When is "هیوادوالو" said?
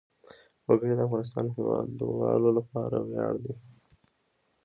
1.57-2.49